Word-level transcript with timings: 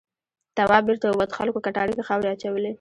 تواب 0.57 0.83
بېرته 0.87 1.05
ووت 1.07 1.31
خلکو 1.39 1.63
کټاره 1.65 1.93
کې 1.97 2.03
خاورې 2.07 2.27
اچولې. 2.33 2.69